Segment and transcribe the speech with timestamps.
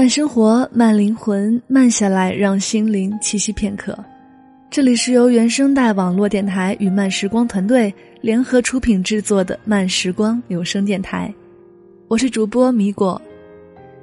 [0.00, 3.94] 慢生活，慢灵魂，慢下来，让心灵栖息片刻。
[4.70, 7.92] 这里是由原声带网络电台与慢时光团队
[8.22, 11.30] 联合出品制作的慢时光有声电台，
[12.08, 13.20] 我是主播米果。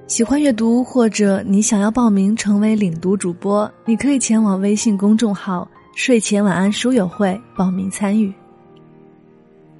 [0.06, 5.68] 喜欢阅读或者你想要报名成为领读主播，你可以前往微信公众号
[5.98, 8.32] “睡前晚安书友会”报名参与。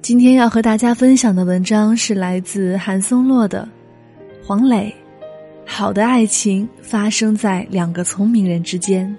[0.02, 3.68] 今天要和大家分享的文章是来自韩松洛的
[4.44, 4.92] 《黄磊》。
[5.70, 9.14] 好的爱情发生在两个聪明人之间。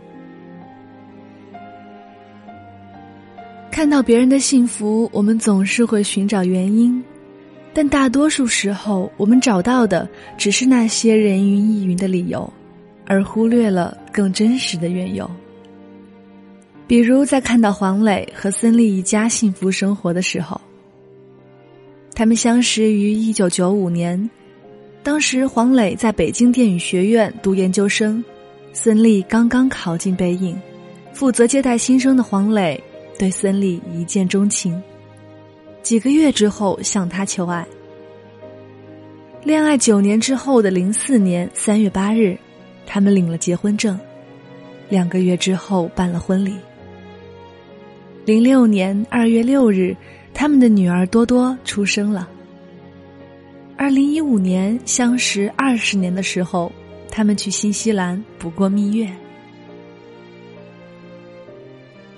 [3.72, 7.02] 看到别人的幸福，我们总是会寻找原因，
[7.72, 12.52] 但大多数时候，我们找到的只是那些人云亦云的理由，
[13.06, 15.30] 而忽略了更真实的缘由。
[16.88, 20.60] 比如，在看到黄磊和孙俪一家幸福生活的时候，
[22.16, 24.30] 他们相识于一九九五年。
[25.02, 28.24] 当时黄磊在北京电影学院读研究生，
[28.74, 30.60] 孙俪刚刚考进北影，
[31.14, 32.82] 负责接待新生的黄磊
[33.18, 34.82] 对孙俪一见钟情，
[35.82, 37.66] 几个月之后向她求爱。
[39.42, 42.38] 恋爱九年之后的零四年三月八日，
[42.86, 43.98] 他们领了结婚证，
[44.90, 46.54] 两个月之后办了婚礼。
[48.26, 49.96] 零六年二月六日，
[50.34, 52.30] 他们的女儿多多出生了。
[53.82, 56.70] 二零一五年相识二十年的时候，
[57.10, 59.10] 他们去新西兰补过蜜月。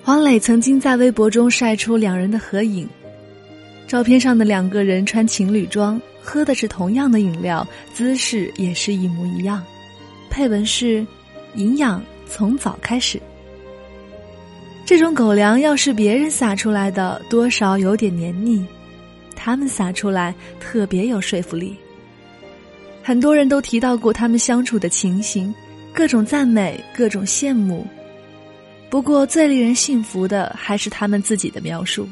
[0.02, 2.88] 黄磊曾经在微博中晒出两人的合影，
[3.86, 9.64] 照片上的两个人穿情侣装，喝的是同样的饮料，姿势也是一模一样，
[10.28, 11.06] 配文是
[11.54, 13.22] “营养从早开始”。
[14.84, 18.66] 这种狗粮要是别人撒出来的，多少有点黏腻。
[19.44, 21.76] 他们撒出来特别有说服力。
[23.02, 25.52] 很多人都提到过他们相处的情形，
[25.92, 27.84] 各种赞美，各种羡慕。
[28.88, 32.06] 不过最令人信服的还是他们自己的描述。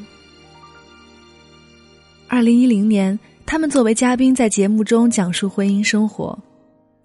[2.27, 6.37] 二零一零年，他们作为嘉宾在节目中讲述婚姻生活。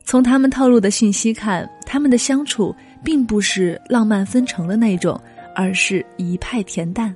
[0.02, 5.20] 从他们透露的信息看，他们的相处并不是浪漫纷呈的那种，
[5.54, 7.14] 而是一派恬淡。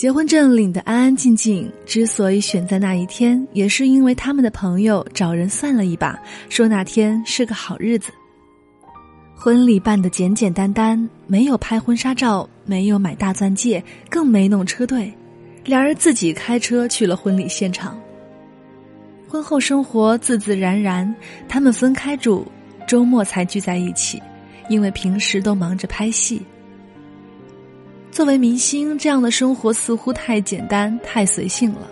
[0.00, 6.18] 结婚证领得安安静静，之所以选在那一天，也是因为他们的朋友找人算了一把，
[6.48, 8.10] 说那天是个好日子。
[9.36, 15.12] 婚礼办得简简单单，没有拍婚纱照，没有买大钻戒，更没弄车队，
[15.66, 18.00] 两人自己开车去了婚礼现场。
[19.28, 21.14] 婚后生活自自然然，
[21.46, 22.46] 他们分开住，
[22.88, 24.18] 周末才聚在一起，
[24.70, 26.40] 因为平时都忙着拍戏。
[28.10, 31.88] 作为明星，这样的生活似乎太简单、太随性了，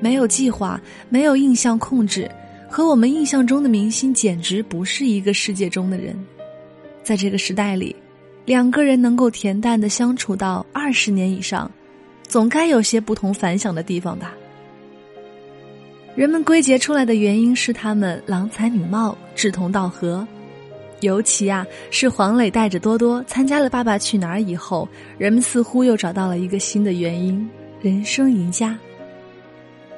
[0.00, 2.30] 没有计划，没有印象控制，
[2.68, 6.14] 和我们印象中的明星简直不是一个世界中的人。
[7.02, 7.94] 在这个时代里，
[8.44, 11.70] 两个人能够恬淡的相处到二十年以上，
[12.26, 14.34] 总该有些不同凡响的地方吧？
[16.16, 20.26] 人们归结出来的原因是他们郎才女貌、志同道合。
[21.04, 27.48] 尤其啊，是黄磊带着多多参加了《爸爸去哪儿》以后，人们似乎又找到了一个新的原因——
[27.80, 28.76] 人生赢家。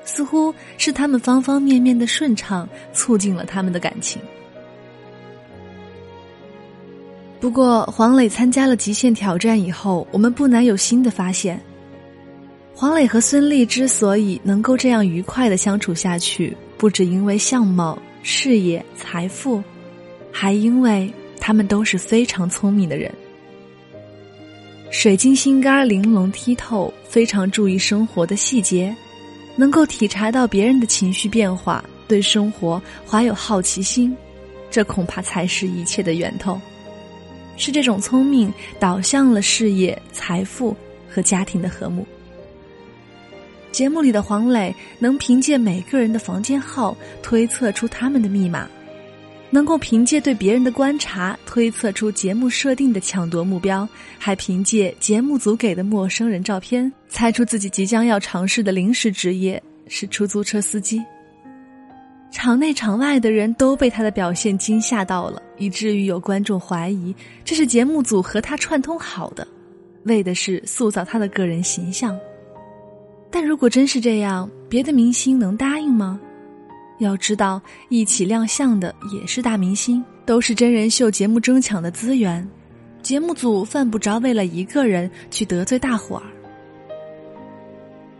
[0.04, 4.20] 似乎是他们方方面面的顺畅，促进了他们的感情。
[7.40, 11.60] 不过，黄磊参加了《极限挑战》以后，我们不难有新的发现：
[12.74, 19.62] 黄磊和孙俪之所以能够这样愉快的相处下去，不只因为相貌、事业、财富。
[20.38, 21.10] 还因为
[21.40, 23.10] 他们都是非常聪明的人，
[24.90, 28.94] 水晶心肝玲珑剔透，非常注意生活的细节，
[29.56, 34.14] 能够体察到别人的情绪变化，对生活怀有好奇心，
[34.70, 36.60] 这恐怕才是一切的源头。
[37.56, 40.76] 是这种聪明导向了事业、财富
[41.08, 42.06] 和家庭的和睦。
[43.72, 48.68] 节目里的黄磊能凭借每个人的房间号推测出他们的密码。
[49.50, 53.88] 能够凭借对别人的观察推测出节目设定的抢夺目标，
[54.18, 61.02] 还凭借节目组给的陌生人照片猜出自己即将要尝试的临时职业是出租车司机。
[62.32, 67.14] 场内场外的人都被他的表现惊吓到了，以至于有观众怀疑
[67.44, 69.46] 这是节目组和他串通好的，
[70.02, 72.18] 为的是塑造他的个人形象。
[73.30, 76.20] 但如果真是这样，别的明星能答应吗？
[76.98, 82.46] 要知道，一起亮相的也是大明星，都是真人秀节目争抢的资源，
[83.02, 86.22] 节目组犯不着为了一个人去得罪大伙儿。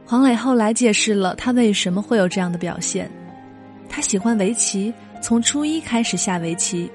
[0.05, 3.11] 黄磊后来解释了他为什么会有这样的表现，
[3.89, 6.91] 他喜欢围棋，从初一开始下围棋，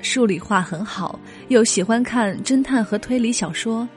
[0.00, 3.88] 数理化很好，又喜欢看侦探和推理小说。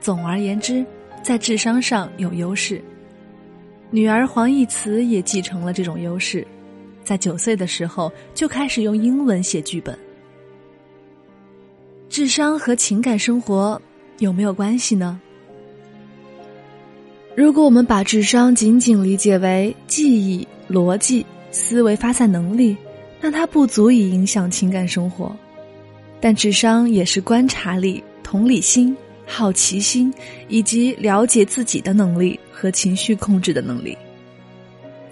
[0.00, 0.84] 总而言之，
[1.22, 2.82] 在智商上有优势。
[3.90, 6.46] 女儿黄义慈也继承了这种优势，
[7.04, 9.96] 在九岁的时候就开始用英文写剧本。
[12.08, 13.80] 智商和情感生活
[14.18, 15.20] 有没有关系呢？
[17.36, 22.76] 如果我们把智商仅仅理解为记忆、逻辑、思维发散能力，
[23.20, 25.34] 那它不足以影响情感生活。
[26.20, 28.96] 但智商也是观察力、同理心、
[29.26, 30.14] 好奇心
[30.48, 33.98] 以及了解自己的能力和情绪控制的能力。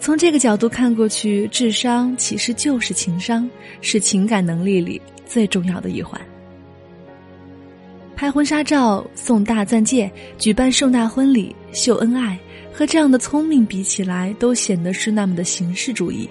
[0.02, 3.48] 从这个角度看过去，智商其实就是情商，
[3.80, 6.20] 是情感能力里最重要的一环。
[8.16, 12.36] 拍婚纱照、送大钻戒、举办盛大婚礼、秀恩爱，
[12.72, 16.28] 和这样的聪明比起来，都显得是那么的形式主义，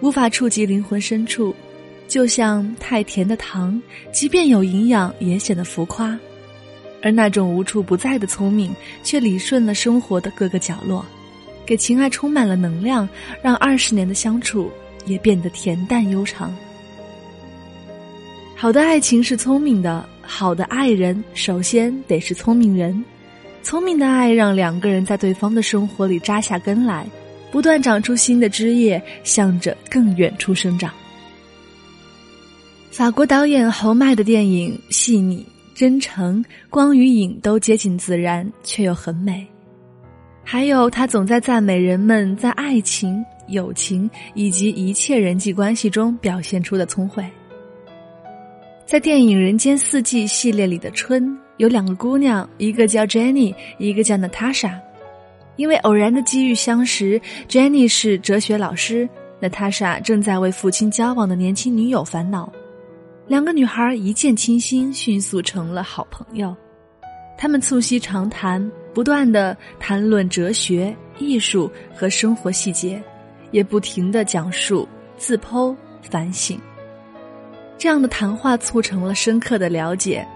[0.00, 1.54] 无法触及灵魂深处。
[2.08, 6.18] 就像太甜的糖，即便有营养，也显得浮夸；
[7.00, 8.74] 而那种无处不在的聪明，
[9.04, 11.06] 却理顺了生活的各个角落，
[11.66, 13.08] 给情爱充满了能量，
[13.42, 14.70] 让二十年的相处
[15.06, 16.54] 也变得恬淡悠长。
[18.56, 20.04] 好的爱情是聪明的。
[20.26, 23.04] 好的爱人首先得是聪明人，
[23.62, 27.06] 聪明的爱让两个人在对方的生活里扎下根来，
[27.52, 30.90] 不断长出新的枝叶，向着更远处生长。
[32.90, 35.44] 法国导演侯麦的电影细腻、
[35.74, 39.46] 真诚，光与影都接近自然，却又很美。
[40.44, 47.24] 还有他总在赞美人们在爱情、友情以及一切人际关系中表现出的聪慧。
[48.84, 54.78] 在电影《人间四季》系列里的春有两个姑娘，一个叫 Jenny，一个叫 Natasha。
[55.56, 59.08] 因为偶然的机遇相识，Jenny 是哲学老师
[59.40, 62.52] ，Natasha 正在为父亲交往的年轻女友烦恼。
[63.26, 66.54] 两个女孩一见倾心，迅速成了好朋友。
[67.38, 73.02] 他们促膝长谈，不断的谈论哲学、艺术和生活细节，
[73.50, 74.88] 也不停的讲述、
[75.18, 76.58] 自剖、反省。
[77.76, 80.26] 这样的谈话促成了深刻的了解，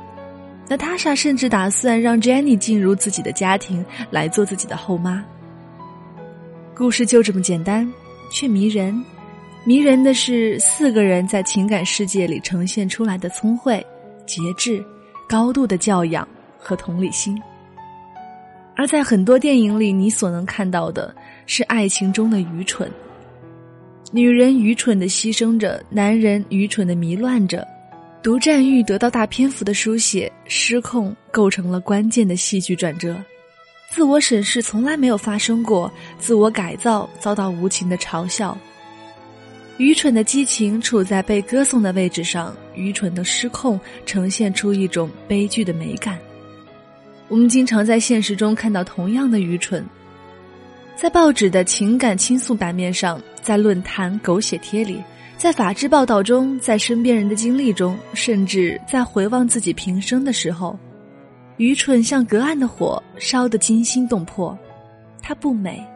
[0.69, 5.25] 娜塔莎甚至打算让 Jenny 进入自己的家庭来做自己的后妈。
[6.75, 7.90] 故事就这么简单，
[8.32, 9.02] 却迷人。
[9.64, 13.84] 迷人的是四个人在情感世界里呈现出来的聪慧、
[14.26, 14.84] 节制、
[15.28, 16.26] 高度的教养
[16.58, 17.40] 和同理心。
[18.78, 21.12] 而在很多电影里，你所能看到的
[21.46, 22.88] 是爱情中的愚蠢。
[24.12, 27.66] 女人愚蠢的牺牲着，男人愚蠢的迷乱着，
[28.22, 33.16] 独占欲得到大篇幅的书写，失控构成了关键的戏剧转折，
[33.90, 38.56] 自我审视从来没有发生过，自我改造遭到无情的嘲笑，
[39.78, 46.16] 愚蠢的激情处在被歌颂的位置上，愚蠢的失控呈现出一种悲剧的美感。
[47.28, 49.84] 我们经常在现实中看到同样的愚蠢。
[50.96, 55.02] 在报纸的情感倾诉版面上，在论坛狗血贴里，
[55.36, 60.76] 在法制报道中，在身边人的经历中，甚至在回望自己平生的时候，
[61.58, 64.58] 愚蠢像隔岸的火，烧得惊心动魄。
[65.22, 65.86] 它不美，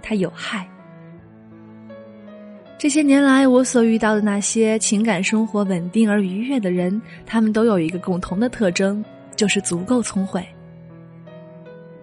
[0.00, 0.66] 它有害。
[2.78, 10.46] 这些年来，我所遇到的那些情感生活稳定而愉悦的人，他们都有一个共同的特征，就是足够聪慧。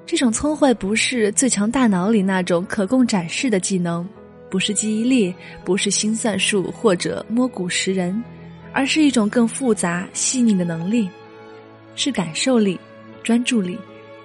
[0.08, 4.08] 这种聪慧不是最强大脑里那种可供展示的技能，
[4.52, 5.34] 不是记忆力，
[5.64, 8.24] 不是心算术或者摸骨识人，
[8.72, 11.10] 而是一种更复杂细腻的能力，
[11.96, 12.80] 是感受力、
[13.24, 13.76] 专注力，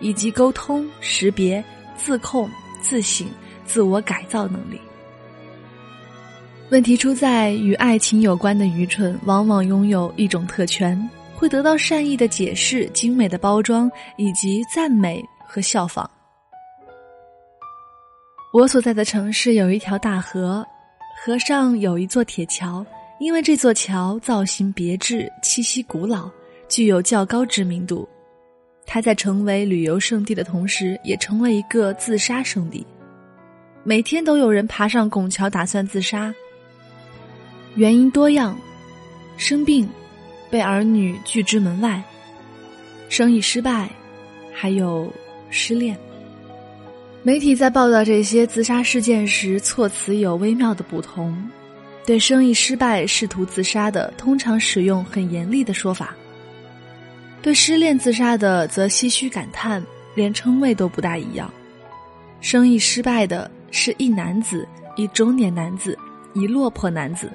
[0.01, 1.65] 以及沟通、识别、
[1.97, 2.49] 自控、
[2.83, 3.27] 自省、
[3.65, 4.79] 自我改造能力。
[6.69, 15.25] 问题出在与爱情有关的愚蠢，往往拥有一种特权，会得到善意的解释、精美的包装以及赞美。
[15.51, 16.09] 和效仿。
[18.53, 20.65] 我所在的城市有一条大河，
[21.25, 22.87] 河上有一座铁桥，
[23.19, 26.31] 因为这座桥造型别致、气息古老，
[26.69, 28.09] 具有较高知名度。
[28.87, 32.87] 它在成为旅游胜地的同时，也成了一个自杀圣地。
[33.83, 36.33] 每天都有人爬上拱桥打算自杀，
[37.75, 38.59] 原因多样：
[39.37, 39.89] 生病、
[40.51, 42.03] 被儿女拒之门外、
[43.09, 43.89] 生意失败，
[44.53, 45.13] 还有。
[45.51, 45.99] 失恋。
[47.23, 51.37] 媒体在报道这些自杀事件时，措辞有微妙的不同。
[52.07, 56.09] 对生意失败试图自杀的，通常使用很严厉的说法；
[57.43, 61.53] 对失恋自杀的，则唏嘘感叹，连称谓都不大一样。
[62.41, 64.67] 生意失败的是一男子，
[64.97, 65.97] 一中年男子，
[66.33, 67.31] 一落魄男子，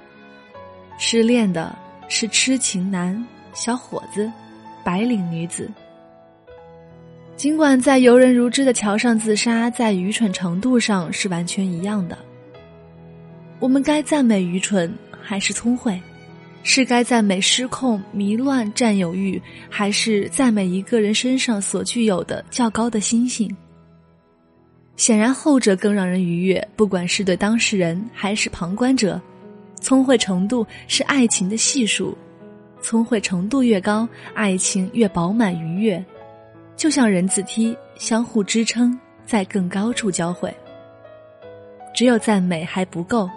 [0.98, 1.78] 失恋的
[2.10, 4.30] 是痴情男、小伙子、
[4.84, 5.70] 白领女子。
[7.36, 12.18] 尽管在游人如织的桥上自杀，在愚蠢程度上是完全一样的。
[13.60, 16.00] 我们该赞美愚蠢还是聪慧？
[16.64, 19.40] 是该赞美失控、迷乱、占有欲，
[19.70, 23.54] 还是赞美一个人身上所具有的较高的心性？
[24.96, 26.66] 显然，后者更让人愉悦。
[26.76, 29.22] 不管是对当事人还是旁观者，
[29.82, 32.18] 聪慧程度是爱情的系数，
[32.82, 36.04] 聪慧程度越高，爱情越饱满愉悦。
[36.76, 40.54] 就像人字梯，相互支撑，在更高处交汇。
[41.94, 43.30] 只有赞美还不够。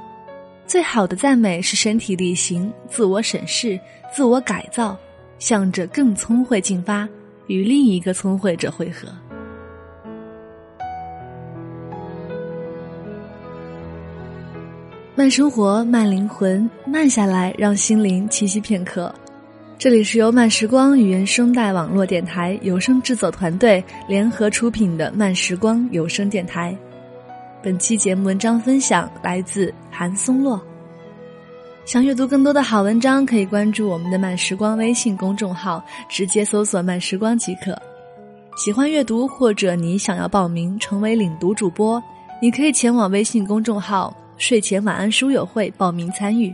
[0.67, 3.79] 最好的赞美是身体力行、自我审视、
[4.13, 4.99] 自我改造，
[5.39, 7.09] 向着更聪慧进发，
[7.47, 9.09] 与另一个聪慧者汇合。
[15.15, 19.15] 慢生活，慢灵魂，慢下来，让心灵栖息片刻。
[19.79, 26.77] 这里是由慢时光语言声带网络电台有声制作团队联合出品的慢时光有声电台。
[27.63, 30.61] 本期节目文章分享来自韩松洛。
[31.85, 37.81] 想阅读更多的好文章，可以关注我们的慢时光微信公众号，直接搜索“慢时光”即可。
[38.57, 42.03] 喜欢阅读或者你想要报名成为领读主播，
[42.43, 46.53] 你可以前往微信公众号“睡前晚安书友会”报名参与。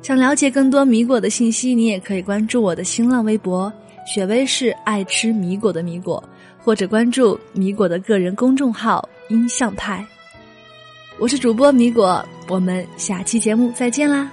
[0.00, 3.72] 想了解更多米果的信息，你也可以关注我的新浪微博
[4.06, 6.22] “雪薇是爱吃米果的米果”，
[6.58, 9.06] 或者关注米果的个人公众号。
[9.28, 10.02] 音像派，
[11.18, 14.32] 我是主播米果，我们下期节目再见啦。